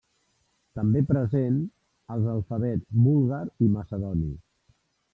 També 0.79 1.01
present 1.11 1.59
als 2.17 2.31
alfabets 2.33 2.91
búlgar 3.09 3.45
i 3.67 3.71
macedoni. 3.79 4.37